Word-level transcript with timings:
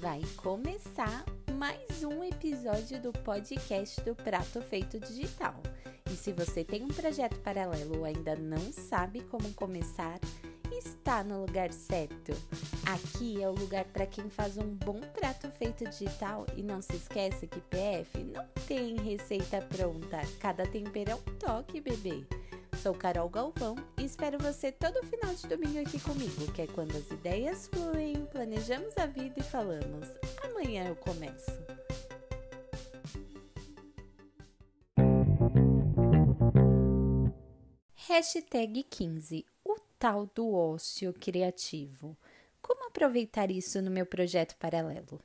Vai 0.00 0.20
começar 0.36 1.24
mais 1.54 2.04
um 2.04 2.22
episódio 2.22 3.00
do 3.00 3.12
podcast 3.12 3.98
do 4.02 4.14
Prato 4.14 4.60
Feito 4.60 5.00
Digital. 5.00 5.54
E 6.10 6.14
se 6.14 6.32
você 6.32 6.62
tem 6.62 6.82
um 6.82 6.88
projeto 6.88 7.38
paralelo 7.40 7.98
ou 7.98 8.04
ainda 8.04 8.36
não 8.36 8.72
sabe 8.72 9.22
como 9.22 9.52
começar, 9.54 10.20
está 10.70 11.24
no 11.24 11.40
lugar 11.40 11.72
certo. 11.72 12.32
Aqui 12.84 13.42
é 13.42 13.48
o 13.48 13.54
lugar 13.54 13.84
para 13.86 14.06
quem 14.06 14.28
faz 14.28 14.58
um 14.58 14.74
bom 14.74 15.00
prato 15.00 15.50
feito 15.52 15.88
digital 15.88 16.44
e 16.54 16.62
não 16.62 16.82
se 16.82 16.94
esqueça 16.96 17.46
que 17.46 17.60
PF 17.60 18.22
não 18.22 18.46
tem 18.66 18.96
receita 18.96 19.62
pronta. 19.62 20.20
Cada 20.40 20.66
tempero 20.66 21.12
é 21.12 21.14
um 21.14 21.36
toque, 21.38 21.80
bebê. 21.80 22.26
Sou 22.86 22.94
Carol 22.94 23.28
Galvão 23.28 23.74
e 23.98 24.04
espero 24.04 24.38
você 24.38 24.70
todo 24.70 25.04
final 25.04 25.34
de 25.34 25.48
domingo 25.48 25.80
aqui 25.80 25.98
comigo, 25.98 26.52
que 26.52 26.62
é 26.62 26.66
quando 26.68 26.96
as 26.96 27.10
ideias 27.10 27.66
fluem, 27.66 28.14
planejamos 28.26 28.96
a 28.96 29.06
vida 29.06 29.34
e 29.40 29.42
falamos: 29.42 30.06
amanhã 30.44 30.86
eu 30.86 30.94
começo. 30.94 31.50
Hashtag 37.92 38.84
15 38.84 39.44
O 39.64 39.80
tal 39.98 40.30
do 40.32 40.54
ócio 40.54 41.12
criativo. 41.12 42.16
Como 42.62 42.86
aproveitar 42.86 43.50
isso 43.50 43.82
no 43.82 43.90
meu 43.90 44.06
projeto 44.06 44.54
paralelo? 44.60 45.20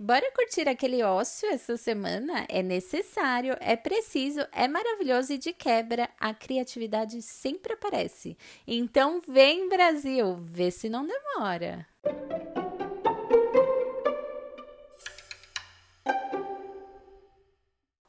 Bora 0.00 0.30
curtir 0.30 0.68
aquele 0.68 1.02
ócio 1.02 1.48
essa 1.50 1.76
semana? 1.76 2.46
É 2.48 2.62
necessário, 2.62 3.56
é 3.58 3.74
preciso, 3.74 4.38
é 4.52 4.68
maravilhoso 4.68 5.32
e 5.32 5.38
de 5.38 5.52
quebra 5.52 6.08
a 6.20 6.32
criatividade 6.32 7.20
sempre 7.20 7.72
aparece. 7.72 8.38
Então 8.64 9.20
vem 9.26 9.68
Brasil, 9.68 10.36
vê 10.36 10.70
se 10.70 10.88
não 10.88 11.04
demora. 11.04 11.84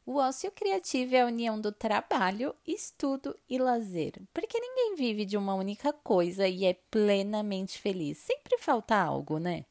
O 0.05 0.17
ócio 0.17 0.51
criativo 0.51 1.15
é 1.15 1.21
a 1.21 1.25
união 1.25 1.59
do 1.59 1.71
trabalho, 1.71 2.55
estudo 2.67 3.35
e 3.49 3.57
lazer, 3.57 4.13
porque 4.31 4.59
ninguém 4.59 4.93
vive 4.95 5.25
de 5.25 5.35
uma 5.35 5.55
única 5.55 5.91
coisa 5.91 6.47
e 6.47 6.65
é 6.65 6.75
plenamente 6.91 7.79
feliz. 7.79 8.19
Sempre 8.19 8.59
falta 8.59 8.95
algo, 8.95 9.39
né? 9.39 9.65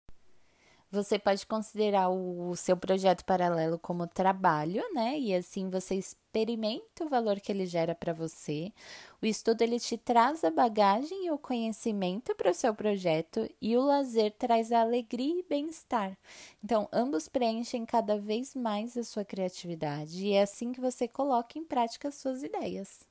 Você 0.90 1.18
pode 1.18 1.46
considerar 1.46 2.08
o 2.08 2.56
seu 2.56 2.74
projeto 2.74 3.22
paralelo 3.22 3.78
como 3.78 4.06
trabalho, 4.06 4.82
né? 4.94 5.18
E 5.18 5.34
assim 5.34 5.68
você 5.68 5.96
experimenta 5.96 7.04
o 7.04 7.08
valor 7.10 7.40
que 7.40 7.52
ele 7.52 7.66
gera 7.66 7.94
para 7.94 8.14
você. 8.14 8.72
O 9.20 9.26
estudo 9.26 9.60
ele 9.60 9.78
te 9.78 9.98
traz 9.98 10.42
a 10.44 10.50
bagagem 10.50 11.26
e 11.26 11.30
o 11.30 11.36
conhecimento 11.36 12.34
para 12.34 12.52
o 12.52 12.54
seu 12.54 12.74
projeto 12.74 13.46
e 13.60 13.76
o 13.76 13.82
lazer 13.82 14.32
traz 14.38 14.72
a 14.72 14.80
alegria 14.80 15.40
e 15.40 15.44
bem-estar. 15.46 16.16
Então, 16.64 16.88
ambos 16.90 17.28
preenchem 17.28 17.84
cada 17.84 18.18
vez 18.18 18.54
mais 18.54 18.96
a 18.96 19.04
sua 19.04 19.26
criatividade 19.26 20.26
e 20.26 20.32
é 20.32 20.42
assim 20.42 20.72
que 20.72 20.80
você 20.80 21.06
coloca 21.06 21.58
em 21.58 21.64
prática 21.64 22.08
as 22.08 22.14
suas 22.14 22.42
ideias. 22.42 23.06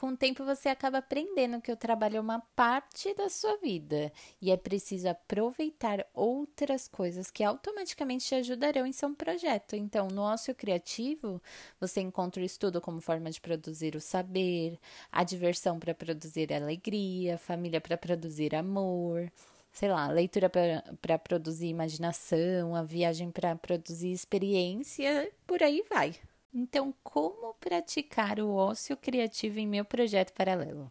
Com 0.00 0.12
o 0.12 0.16
tempo 0.16 0.46
você 0.46 0.70
acaba 0.70 0.96
aprendendo 0.96 1.60
que 1.60 1.70
o 1.70 1.76
trabalho 1.76 2.16
é 2.16 2.20
uma 2.20 2.40
parte 2.56 3.12
da 3.12 3.28
sua 3.28 3.58
vida 3.58 4.10
e 4.40 4.50
é 4.50 4.56
preciso 4.56 5.10
aproveitar 5.10 6.06
outras 6.14 6.88
coisas 6.88 7.30
que 7.30 7.44
automaticamente 7.44 8.24
te 8.24 8.34
ajudarão 8.34 8.86
em 8.86 8.92
seu 8.92 9.14
projeto. 9.14 9.76
Então, 9.76 10.08
no 10.08 10.22
ócio 10.22 10.54
criativo, 10.54 11.38
você 11.78 12.00
encontra 12.00 12.40
o 12.40 12.46
estudo 12.46 12.80
como 12.80 13.02
forma 13.02 13.30
de 13.30 13.42
produzir 13.42 13.94
o 13.94 14.00
saber, 14.00 14.78
a 15.12 15.22
diversão 15.22 15.78
para 15.78 15.94
produzir 15.94 16.50
alegria, 16.50 17.34
a 17.34 17.38
família 17.38 17.78
para 17.78 17.98
produzir 17.98 18.54
amor 18.54 19.30
sei 19.70 19.88
lá, 19.88 20.08
leitura 20.08 20.50
para 20.50 21.18
produzir 21.18 21.68
imaginação, 21.68 22.74
a 22.74 22.82
viagem 22.82 23.30
para 23.30 23.54
produzir 23.54 24.10
experiência, 24.10 25.30
por 25.46 25.62
aí 25.62 25.84
vai. 25.88 26.16
Então, 26.52 26.92
como 27.02 27.54
praticar 27.54 28.40
o 28.40 28.52
ócio 28.52 28.96
criativo 28.96 29.60
em 29.60 29.66
meu 29.66 29.84
projeto 29.84 30.32
paralelo? 30.32 30.90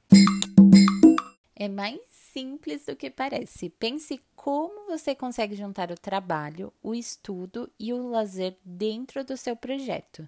É 1.53 1.67
mais 1.67 1.99
simples 2.09 2.85
do 2.85 2.95
que 2.95 3.09
parece. 3.09 3.69
Pense 3.69 4.21
como 4.33 4.85
você 4.87 5.13
consegue 5.13 5.55
juntar 5.55 5.91
o 5.91 5.99
trabalho, 5.99 6.71
o 6.81 6.95
estudo 6.95 7.69
e 7.77 7.91
o 7.91 8.07
lazer 8.07 8.55
dentro 8.63 9.25
do 9.25 9.35
seu 9.35 9.57
projeto. 9.57 10.25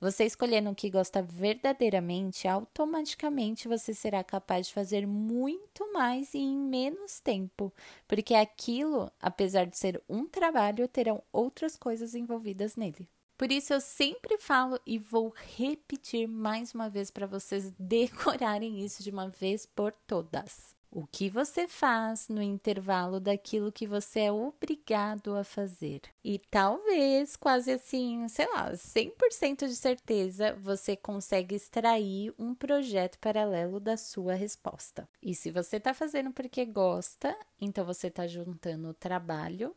Você 0.00 0.24
escolhendo 0.24 0.70
o 0.70 0.74
que 0.76 0.88
gosta 0.88 1.20
verdadeiramente, 1.20 2.46
automaticamente 2.46 3.66
você 3.66 3.92
será 3.92 4.22
capaz 4.22 4.68
de 4.68 4.74
fazer 4.74 5.04
muito 5.04 5.92
mais 5.92 6.32
e 6.34 6.38
em 6.38 6.56
menos 6.56 7.18
tempo, 7.18 7.72
porque 8.06 8.34
aquilo, 8.34 9.10
apesar 9.20 9.66
de 9.66 9.76
ser 9.76 10.00
um 10.08 10.24
trabalho, 10.24 10.86
terão 10.86 11.20
outras 11.32 11.76
coisas 11.76 12.14
envolvidas 12.14 12.76
nele. 12.76 13.08
Por 13.38 13.52
isso 13.52 13.72
eu 13.72 13.80
sempre 13.80 14.36
falo 14.36 14.80
e 14.84 14.98
vou 14.98 15.32
repetir 15.56 16.26
mais 16.26 16.74
uma 16.74 16.90
vez 16.90 17.08
para 17.08 17.24
vocês 17.24 17.72
decorarem 17.78 18.84
isso 18.84 19.00
de 19.00 19.10
uma 19.10 19.28
vez 19.28 19.64
por 19.64 19.92
todas. 20.08 20.74
O 20.90 21.06
que 21.06 21.30
você 21.30 21.68
faz 21.68 22.28
no 22.28 22.42
intervalo 22.42 23.20
daquilo 23.20 23.70
que 23.70 23.86
você 23.86 24.20
é 24.22 24.32
obrigado 24.32 25.36
a 25.36 25.44
fazer. 25.44 26.00
E 26.24 26.40
talvez, 26.50 27.36
quase 27.36 27.70
assim, 27.70 28.26
sei 28.26 28.48
lá, 28.52 28.72
100% 28.72 29.68
de 29.68 29.76
certeza, 29.76 30.56
você 30.56 30.96
consegue 30.96 31.54
extrair 31.54 32.34
um 32.36 32.56
projeto 32.56 33.20
paralelo 33.20 33.78
da 33.78 33.96
sua 33.96 34.34
resposta. 34.34 35.08
E 35.22 35.32
se 35.32 35.52
você 35.52 35.76
está 35.76 35.94
fazendo 35.94 36.32
porque 36.32 36.64
gosta, 36.64 37.38
então 37.60 37.84
você 37.84 38.08
está 38.08 38.26
juntando 38.26 38.88
o 38.88 38.94
trabalho, 38.94 39.76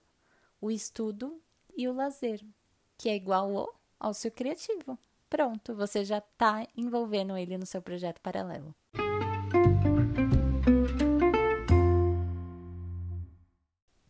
o 0.60 0.72
estudo 0.72 1.40
e 1.78 1.88
o 1.88 1.94
lazer 1.94 2.44
que 3.02 3.10
é 3.10 3.16
igual 3.16 3.58
ao 3.58 4.10
ócio 4.12 4.32
criativo. 4.32 4.96
Pronto, 5.28 5.74
você 5.74 6.06
já 6.06 6.20
está 6.20 6.68
envolvendo 6.78 7.36
ele 7.36 7.58
no 7.58 7.66
seu 7.66 7.82
projeto 7.82 8.22
paralelo. 8.22 8.76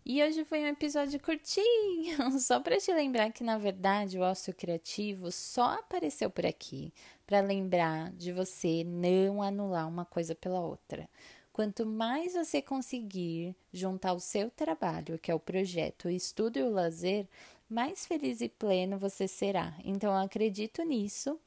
E 0.06 0.22
hoje 0.22 0.44
foi 0.44 0.60
um 0.60 0.68
episódio 0.68 1.18
curtinho, 1.22 2.18
só 2.38 2.60
para 2.60 2.78
te 2.80 2.94
lembrar 2.94 3.32
que 3.32 3.46
na 3.46 3.58
verdade 3.58 4.20
o 4.20 4.24
ócio 4.24 4.54
criativo 4.54 5.32
só 5.32 5.76
apareceu 5.80 6.30
por 6.30 6.46
aqui 6.46 6.94
para 7.26 7.40
lembrar 7.40 8.12
de 8.12 8.34
você 8.34 8.84
não 8.84 9.42
anular 9.42 9.88
uma 9.88 10.04
coisa 10.04 10.36
pela 10.36 10.60
outra. 10.60 11.08
Quanto 11.54 11.86
mais 11.86 12.34
você 12.34 12.62
conseguir 12.62 13.56
juntar 13.72 14.12
o 14.12 14.20
seu 14.20 14.50
trabalho, 14.50 15.18
que 15.18 15.32
é 15.32 15.36
o 15.36 15.40
projeto, 15.40 16.06
o 16.06 16.12
estudo 16.12 16.60
e 16.60 16.64
o 16.64 16.70
lazer, 16.70 17.26
mais 17.72 18.06
feliz 18.06 18.42
e 18.42 18.50
pleno 18.50 19.00
você 19.00 19.28
será. 19.28 19.74
Então, 19.84 20.12
eu 20.12 20.20
acredito 20.20 20.84
nisso. 20.84 21.40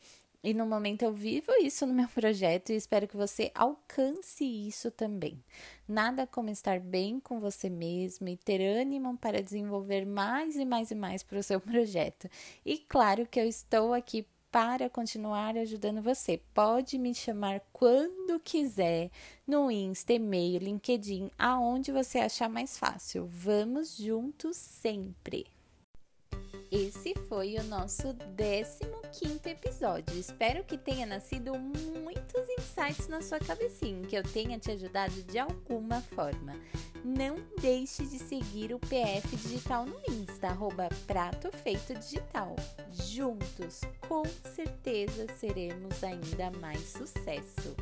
E 0.43 0.53
no 0.53 0.67
momento 0.67 1.01
eu 1.01 1.13
vivo 1.13 1.53
isso 1.63 1.87
no 1.87 1.95
meu 1.95 2.07
projeto 2.13 2.71
e 2.71 2.77
espero 2.77 3.09
que 3.09 3.17
você 3.17 3.51
alcance 3.55 4.45
isso 4.45 4.91
também. 4.91 5.43
Nada 5.89 6.27
como 6.27 6.51
estar 6.51 6.79
bem 6.79 7.19
com 7.19 7.41
você 7.41 7.71
mesmo 7.71 8.29
e 8.29 8.37
ter 8.37 8.61
ânimo 8.61 9.17
para 9.17 9.43
desenvolver 9.43 10.05
mais 10.05 10.57
e 10.57 10.67
mais 10.67 10.91
e 10.91 10.95
mais 10.95 11.23
para 11.23 11.39
o 11.39 11.43
seu 11.43 11.59
projeto. 11.63 12.29
E 12.65 12.77
claro 12.77 13.27
que 13.27 13.41
eu 13.41 13.49
estou 13.49 13.95
aqui 13.95 14.27
para 14.53 14.91
continuar 14.91 15.57
ajudando 15.57 16.03
você. 16.03 16.41
Pode 16.53 16.99
me 16.99 17.15
chamar 17.15 17.63
quando 17.73 18.39
quiser 18.39 19.11
no 19.47 19.71
Insta, 19.71 20.13
e-mail, 20.13 20.61
LinkedIn, 20.61 21.31
aonde 21.39 21.91
você 21.91 22.19
achar 22.19 22.51
mais 22.51 22.77
fácil. 22.77 23.27
Vamos 23.27 23.97
juntos 23.97 24.59
sempre. 24.59 25.54
Esse 26.75 27.15
foi 27.29 27.55
o 27.55 27.63
nosso 27.63 28.17
15 28.37 29.49
episódio. 29.49 30.19
Espero 30.19 30.65
que 30.65 30.77
tenha 30.77 31.07
nascido 31.07 31.57
muitos 31.57 32.49
insights 32.59 33.07
na 33.07 33.23
sua 33.23 33.39
cabecinha, 33.39 34.05
que 34.09 34.17
eu 34.17 34.25
tenha 34.25 34.59
te 34.59 34.73
ajudado 34.73 35.23
de 35.23 35.39
alguma 35.39 36.01
forma. 36.01 36.53
Não 37.05 37.37
deixe 37.61 38.03
de 38.05 38.19
seguir 38.19 38.75
o 38.75 38.81
PF 38.81 39.37
Digital 39.37 39.87
no 39.87 40.01
Insta, 40.13 40.49
arroba 40.49 40.89
Prato 41.07 41.49
Feito 41.59 41.95
Digital. 41.95 42.57
Juntos, 42.91 43.83
com 44.09 44.25
certeza, 44.57 45.29
seremos 45.39 46.03
ainda 46.03 46.51
mais 46.59 46.81
sucesso. 46.89 47.77